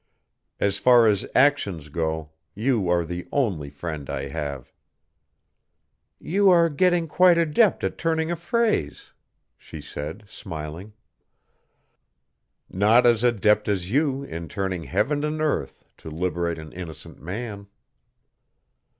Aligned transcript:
As 0.59 0.79
far 0.79 1.05
as 1.05 1.27
actions 1.35 1.89
go, 1.89 2.31
you 2.55 2.89
are 2.89 3.05
the 3.05 3.27
only 3.31 3.69
friend 3.69 4.09
I 4.09 4.29
have." 4.29 4.73
"You 6.19 6.49
are 6.49 6.69
getting 6.69 7.07
quite 7.07 7.37
adept 7.37 7.83
at 7.83 7.99
turning 7.99 8.31
a 8.31 8.35
phrase," 8.35 9.11
she 9.59 9.79
said, 9.79 10.23
smiling. 10.27 10.93
"Not 12.67 13.05
as 13.05 13.23
adept 13.23 13.67
as 13.67 13.91
you 13.91 14.23
in 14.23 14.47
turning 14.47 14.85
heaven 14.85 15.23
and 15.23 15.39
earth 15.39 15.85
to 15.97 16.09
liberate 16.09 16.57
an 16.57 16.71
innocent 16.73 17.21
man." 17.21 17.67